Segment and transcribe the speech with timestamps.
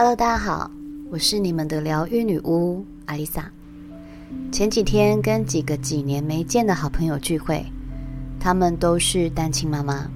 [0.00, 0.70] Hello，大家好，
[1.10, 3.50] 我是你们的疗愈女巫阿丽萨。
[4.52, 7.66] 前几天跟几个几年没见的好朋友聚会，
[8.38, 10.08] 他们都是单亲妈妈。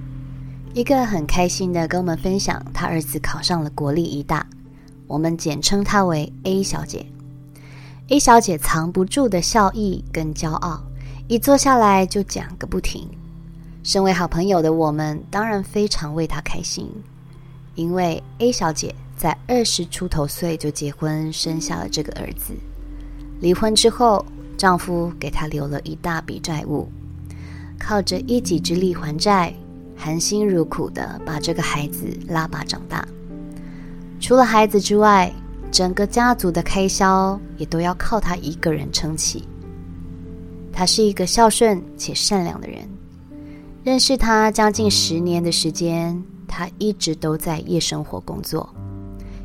[0.73, 4.47] 一个很开心的跟我们分享，他儿子考上了国立医大，
[5.05, 7.05] 我们简称她为 A 小姐。
[8.07, 10.81] A 小姐藏不住的笑意跟骄傲，
[11.27, 13.05] 一坐下来就讲个不停。
[13.83, 16.89] 身为好朋友的我们，当然非常为她开心，
[17.75, 18.95] 因为 A 小姐。
[19.23, 22.53] 在二十出头岁就结婚，生下了这个儿子。
[23.39, 24.25] 离婚之后，
[24.57, 26.89] 丈夫给她留了一大笔债务，
[27.79, 29.53] 靠着一己之力还债，
[29.95, 33.07] 含辛茹苦地把这个孩子拉拔长大。
[34.19, 35.31] 除了孩子之外，
[35.71, 39.47] 整个家族的开销也都要靠她一个人撑起。
[40.73, 42.79] 她是一个孝顺且善良的人。
[43.85, 48.69] 认识她将近十年的时间，她一直都在夜生活工作。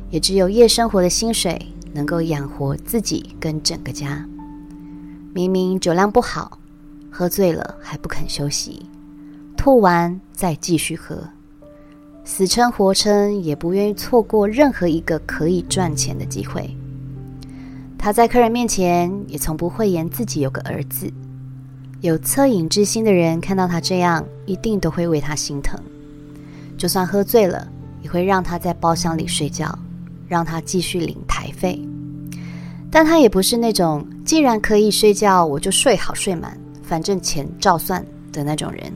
[0.09, 1.59] 也只有夜生活的薪水
[1.93, 4.25] 能够养活自己跟整个家。
[5.33, 6.57] 明明酒量不好，
[7.09, 8.85] 喝醉了还不肯休息，
[9.55, 11.21] 吐完再继续喝，
[12.23, 16.75] 死撑活撑也不愿意错过任何一个可以赚钱的机会。
[17.97, 21.11] 他在客人面前也从不讳言自己有个儿子。
[22.01, 25.77] 有恻隐之心的人看到他这样，一定都会为他心疼。
[26.77, 27.67] 就算喝醉了，
[28.01, 29.77] 也会让他在包厢里睡觉。
[30.29, 31.81] 让他继续领台费，
[32.91, 38.93] 但他也不是那种既然可以睡觉，我就睡好睡满，反正钱照算的那种人。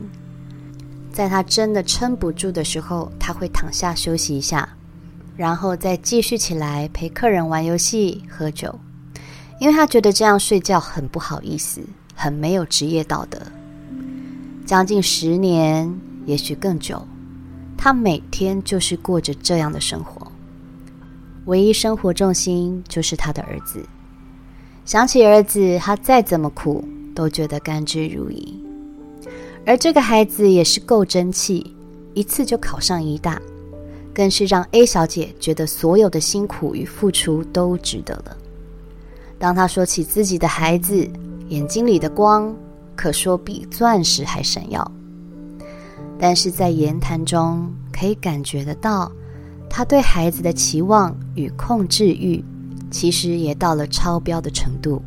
[1.12, 4.68] 在他真的撑不住的时候，他会躺下休息一下，
[5.36, 8.72] 然后再继续起来陪客人玩游戏、喝酒，
[9.60, 11.80] 因为他觉得这样睡觉很不好意思，
[12.14, 13.40] 很没有职业道德。
[14.64, 15.92] 将近十年，
[16.26, 17.06] 也许更久，
[17.76, 20.23] 他每天就是过着这样的生活。
[21.46, 23.84] 唯一生活重心就是他的儿子。
[24.84, 28.54] 想起儿子，他再怎么苦都觉得甘之如饴。
[29.66, 31.74] 而这个孩子也是够争气，
[32.12, 33.40] 一次就考上医大，
[34.12, 38.36] 更是让 A 小姐觉得所有的辛苦与付出都值得了。
[39.38, 41.08] 当她说起自己的孩子，
[41.48, 42.54] 眼睛里的光
[42.94, 44.92] 可说比钻石还闪耀。
[46.18, 49.10] 但是在言谈中可以感觉得到。
[49.68, 52.44] 他对孩子的期望与控制欲，
[52.90, 55.02] 其实也到了超标的程度。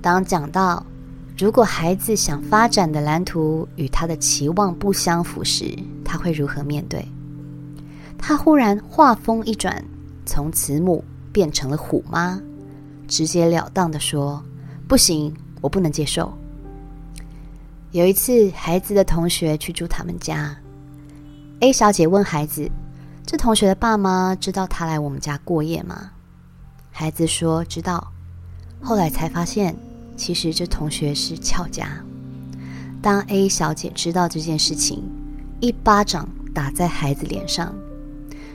[0.00, 0.84] 当讲到
[1.36, 7.06] 如果孩子想发展的蓝图与他的期望不相符时，他会如何面对？
[8.18, 9.82] 他忽然话锋一转，
[10.24, 12.40] 从慈母变成了虎妈，
[13.06, 14.42] 直截了当地说
[14.88, 16.32] ：“不行，我不能接受。”
[17.92, 20.56] 有一次，孩子的同学去住他们家
[21.60, 22.70] ，A 小姐问孩子。
[23.24, 26.10] 这同学的爸妈知道他来我们家过夜吗？
[26.90, 28.12] 孩子说知道，
[28.82, 29.76] 后来才发现，
[30.16, 31.88] 其实这同学是翘家。
[33.00, 35.04] 当 A 小姐知道这件事情，
[35.60, 37.72] 一巴掌打在孩子脸上，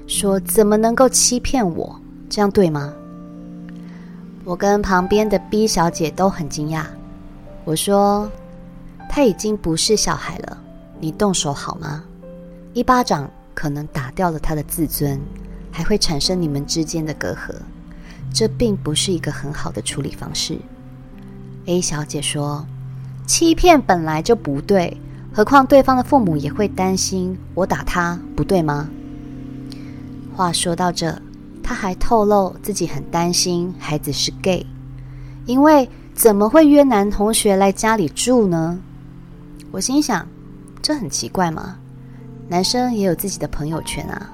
[0.07, 1.99] 说：“怎么能够欺骗我？
[2.29, 2.93] 这样对吗？”
[4.43, 6.85] 我跟旁边的 B 小姐都很惊讶。
[7.63, 8.29] 我说
[9.09, 10.57] ：“他已经不是小孩了，
[10.99, 12.03] 你动手好吗？”
[12.73, 13.27] 一巴掌。
[13.55, 15.19] 可能打掉了他的自尊，
[15.71, 17.55] 还会产生你们之间的隔阂，
[18.31, 20.59] 这并不是一个很好的处理方式。
[21.65, 22.67] A 小姐说
[23.25, 24.95] ：“欺骗本来就不对，
[25.33, 28.87] 何况对方的父母也会担心我打他，不对吗？”
[30.35, 31.19] 话说到这，
[31.63, 34.63] 她还透露自己很担心孩子是 gay，
[35.45, 38.77] 因为怎么会约男同学来家里住呢？
[39.71, 40.27] 我心想，
[40.81, 41.77] 这很奇怪吗？
[42.47, 44.29] 男生也有自己的朋友圈啊。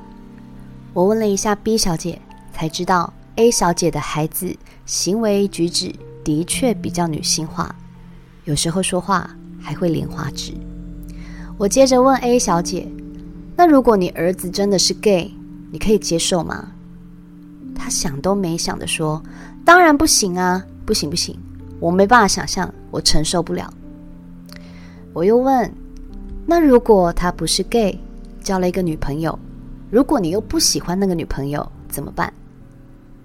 [0.93, 2.19] 我问了一下 B 小姐，
[2.51, 4.53] 才知道 A 小姐的孩子
[4.85, 7.73] 行为举止的确比较女性化，
[8.43, 9.29] 有时候说话
[9.61, 10.53] 还会莲花指。
[11.57, 12.85] 我接着问 A 小姐
[13.55, 15.31] ：“那如果你儿子真的是 gay，
[15.71, 16.73] 你可以接受吗？”
[17.73, 19.23] 她想都没想的说
[19.63, 21.39] ：“当然不行啊，不行不行，
[21.79, 23.73] 我没办法想象，我承受不了。”
[25.13, 25.73] 我又问。
[26.47, 27.97] 那如果他不是 gay，
[28.43, 29.37] 交了一个女朋友，
[29.89, 32.31] 如果你又不喜欢那个女朋友怎么办？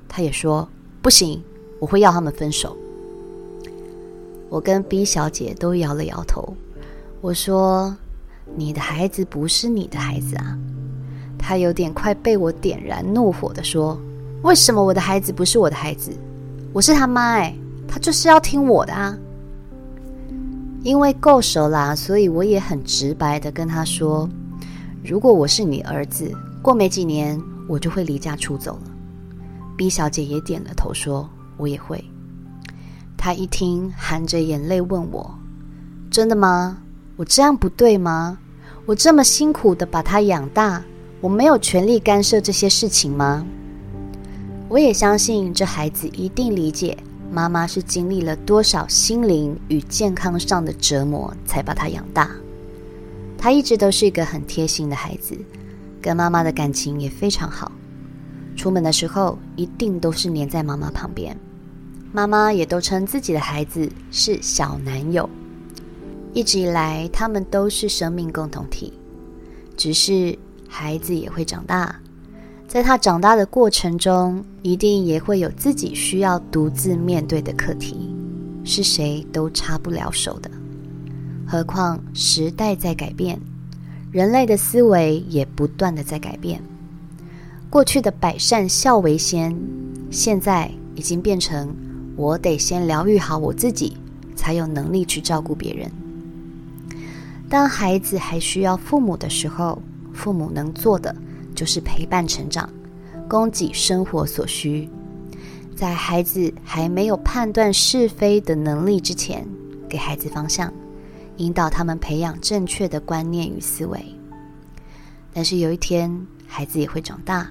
[0.09, 0.69] 他也说
[1.03, 1.43] 不行，
[1.79, 2.77] 我会要他们分手。
[4.49, 6.55] 我跟 B 小姐都摇了摇头，
[7.21, 7.97] 我说
[8.55, 10.57] 你的孩子不是你的孩子啊。
[11.39, 14.01] 他有点快被我点燃怒火的说，
[14.43, 16.13] 为什么我的孩子不是我的孩子？
[16.73, 17.55] 我是他妈哎，
[17.89, 19.17] 他就是要听我的啊。
[20.83, 24.29] 因为够熟啦，所以我也很直白的跟他说
[25.07, 28.91] ：“如果我是你儿子，过没几年我就会离家出走了。
[29.77, 32.05] ，B 小姐也点了头，说：“我也会。”
[33.17, 35.33] 她一听，含着眼泪问我
[36.11, 36.79] ：“真的吗？
[37.15, 38.37] 我这样不对吗？
[38.85, 40.83] 我这么辛苦的把他养大，
[41.21, 43.47] 我没有权利干涉这些事情吗？”
[44.69, 46.99] 我也相信这孩子一定理解，
[47.31, 52.29] 妈妈是经历了多少心灵与健康上的折磨才把他养大。
[53.39, 55.37] 他一直都是一个很贴心的孩子，
[56.01, 57.71] 跟妈妈的感情也非常好。
[58.57, 61.37] 出门的时候一定都是黏在妈妈旁边，
[62.13, 65.29] 妈妈也都称自己的孩子是小男友。
[66.33, 68.93] 一直以来，他们都是生命共同体。
[69.77, 70.39] 只是
[70.69, 71.95] 孩子也会长大，
[72.67, 78.15] 在他长大的过程中，一定也会有自己需要独自面对的课题，
[78.65, 80.51] 是谁都插不了手的。
[81.47, 83.41] 何况时代在改变，
[84.11, 86.61] 人类的思维也不断的在改变。
[87.71, 89.57] 过去的百善孝为先，
[90.11, 91.75] 现在已经变成
[92.17, 93.97] 我得先疗愈好我自己，
[94.35, 95.91] 才有能力去照顾别人。
[97.49, 99.81] 当孩子还需要父母的时候，
[100.13, 101.15] 父母能做的
[101.55, 102.69] 就是陪伴成长，
[103.29, 104.89] 供给生活所需。
[105.77, 109.47] 在孩子还没有判断是非的能力之前，
[109.89, 110.73] 给孩子方向，
[111.37, 114.05] 引导他们培养正确的观念与思维。
[115.33, 117.49] 但是有一天，孩子也会长大。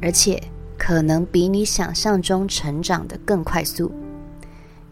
[0.00, 0.40] 而且
[0.76, 3.90] 可能比你想象中成长的更快速，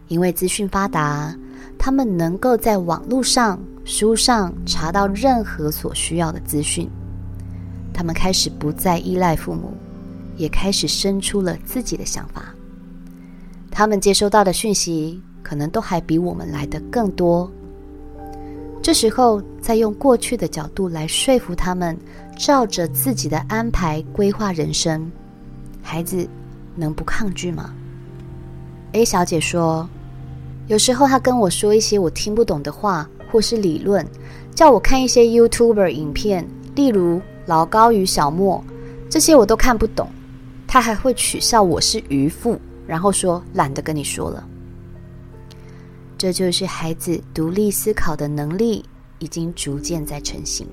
[0.09, 1.33] 因为资讯发达，
[1.77, 6.89] 他们能够在网络上、书上查到任何所需要的资讯。
[7.93, 9.73] 他们开始不再依赖父母，
[10.35, 12.53] 也开始生出了自己的想法。
[13.71, 17.49] 他们接收到的讯息可能都还比我们来的更多。
[18.87, 21.97] 这时候，再用过去的角度来说服他们，
[22.37, 25.11] 照着自己的安排规划人生，
[25.83, 26.25] 孩子
[26.73, 27.73] 能不抗拒吗
[28.93, 29.89] ？A 小姐说，
[30.67, 34.07] 有时候她跟我说一些我听不懂的话，或是理论，
[34.55, 38.63] 叫我看一些 YouTuber 影片，例如老高与小莫，
[39.09, 40.07] 这些我都看不懂。
[40.65, 42.57] 她还会取笑我是愚妇，
[42.87, 44.47] 然后说懒得跟你说了。
[46.17, 48.83] 这就是孩子独立思考的能力
[49.19, 50.67] 已经逐渐在成型，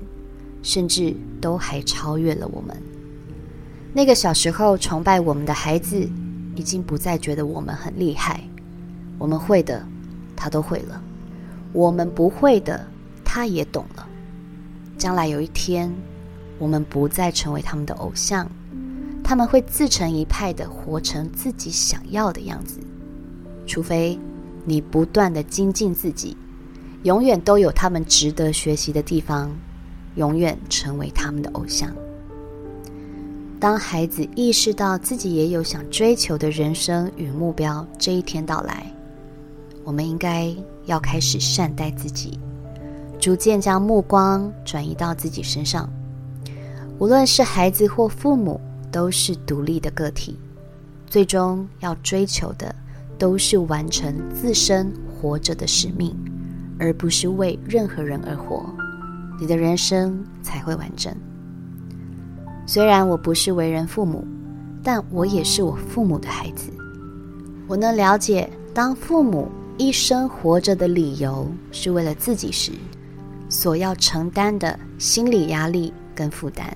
[0.63, 2.75] 甚至都还超越了我们。
[3.93, 6.09] 那个小时候崇拜我们的孩子，
[6.55, 8.41] 已经不再觉得我们很厉害。
[9.19, 9.85] 我们会的，
[10.35, 10.99] 他都会了；
[11.73, 12.83] 我们不会的，
[13.23, 14.07] 他也懂了。
[14.97, 15.93] 将来有一天，
[16.57, 18.49] 我们不再成为他们的偶像，
[19.23, 22.79] 他们会自成一派的活成自己想要的样子，
[23.67, 24.19] 除非。
[24.65, 26.35] 你不断的精进自己，
[27.03, 29.55] 永远都有他们值得学习的地方，
[30.15, 31.89] 永远成为他们的偶像。
[33.59, 38.91] 当孩子意识到自己也有想追求的人生与目标，这一天到来，
[39.83, 40.53] 我们应该
[40.85, 42.39] 要开始善待自己，
[43.19, 45.89] 逐渐将目光转移到自己身上。
[46.99, 48.59] 无论是孩子或父母，
[48.91, 50.37] 都是独立的个体，
[51.07, 52.73] 最终要追求的。
[53.17, 56.15] 都是完成自身活着的使命，
[56.79, 58.65] 而不是为任何人而活，
[59.39, 61.13] 你的人生才会完整。
[62.65, 64.25] 虽然我不是为人父母，
[64.83, 66.71] 但我也是我父母的孩子。
[67.67, 72.71] 我能了解，当父母一生活着的理由是为了自己时，
[73.49, 76.75] 所要承担的心理压力跟负担。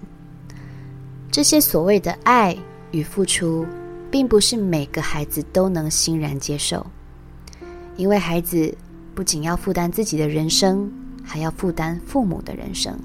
[1.32, 2.58] 这些所谓的爱
[2.92, 3.66] 与付出。
[4.12, 6.86] 并不是每个孩子都能欣然接受，
[7.96, 8.76] 因为孩子
[9.14, 10.92] 不仅要负担自己的人生，
[11.24, 12.98] 还要负担父母的人生。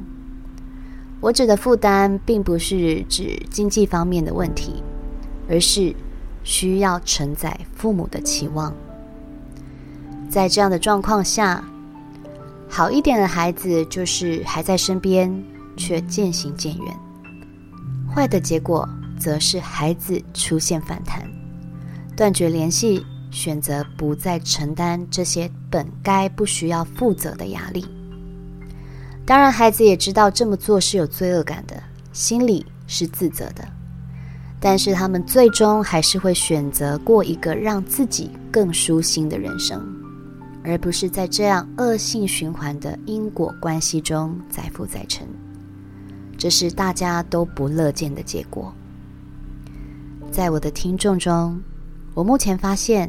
[1.21, 4.83] 我指的负担，并不是指经济方面的问题，
[5.49, 5.95] 而是
[6.43, 8.75] 需要承载父母的期望。
[10.29, 11.65] 在这样的状况下，
[12.69, 15.45] 好一点的孩子就是还在身边，
[15.77, 16.95] 却渐行渐远；
[18.13, 18.89] 坏的结果。
[19.25, 21.26] 则是孩子出现反弹，
[22.14, 27.87] 断绝联系，选择不再承担这些本该不需要负责的压力。
[29.25, 33.66] 当然，孩子也知道这么做是有罪恶感的，心里是自责的。
[34.61, 39.83] 但是，他们最终还是会选择过一个让自己更舒心的人生，
[40.62, 45.26] 而不是在这样恶性循环的因果关系中再负再沉。
[46.37, 48.71] 这是大家都不乐见的结果。
[50.35, 51.62] 在我的听众中，
[52.12, 53.09] 我目前发现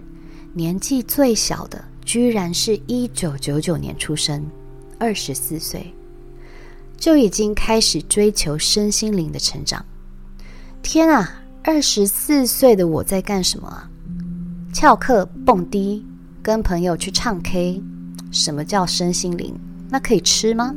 [0.53, 4.46] 年纪最小的居然是一九九九年出生，
[5.00, 5.91] 二十四岁，
[6.96, 9.84] 就已经开始追求身心灵的成长。
[10.84, 13.89] 天啊，二十四岁的我在干什么啊？
[14.72, 16.05] 翘课、蹦迪、
[16.44, 17.82] 跟朋友去唱 K，
[18.32, 19.60] 什么叫身心灵？
[19.89, 20.75] 那可以吃吗？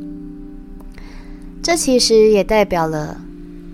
[1.61, 3.21] 这其实也代表了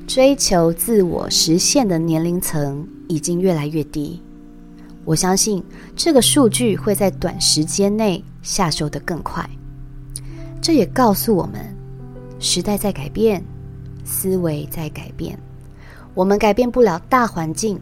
[0.07, 4.21] 追求自我实现的年龄层已经越来越低。
[5.03, 5.63] 我相信
[5.95, 9.47] 这个数据会在短时间内下修得更快。
[10.61, 11.75] 这也告诉我们，
[12.39, 13.43] 时代在改变，
[14.03, 15.37] 思维在改变。
[16.13, 17.79] 我们改变不了大环境，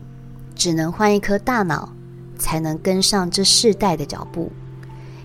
[0.55, 1.89] 只能换一颗大脑，
[2.37, 4.51] 才能跟上这世代的脚步，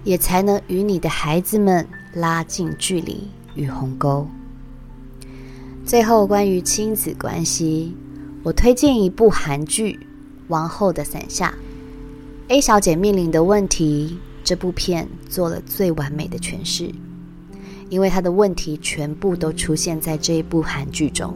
[0.04, 4.26] 也才能与你的孩子们拉近距离与鸿沟。
[5.88, 7.96] 最后，关于亲子关系，
[8.42, 9.94] 我推荐一部韩剧
[10.48, 11.54] 《王后的伞下》。
[12.52, 16.92] A 小姐面临的问题，这部片做了最完美的诠释，
[17.88, 21.34] 因为她的问题全部都出现在这一部韩剧中。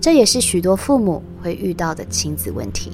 [0.00, 2.90] 这也是许多父母会遇到的亲子问题。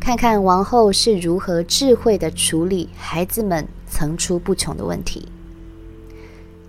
[0.00, 5.28] 看看王后是如何智慧地处理孩子们层出不穷的问题。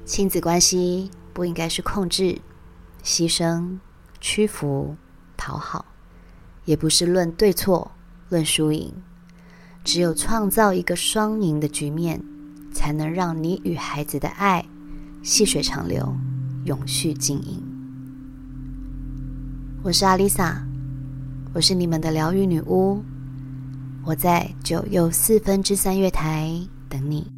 [0.03, 2.37] 亲子关系不应该是控制、
[3.03, 3.77] 牺牲、
[4.19, 4.95] 屈服、
[5.35, 5.85] 讨好，
[6.65, 7.91] 也不是论对错、
[8.29, 8.93] 论输赢。
[9.83, 12.21] 只有创造一个双赢的局面，
[12.73, 14.65] 才能让你与孩子的爱
[15.23, 16.13] 细水长流、
[16.65, 17.63] 永续经营。
[19.83, 20.61] 我是阿丽萨，
[21.53, 23.01] 我是你们的疗愈女巫，
[24.03, 26.51] 我在九又四分之三月台
[26.89, 27.36] 等你。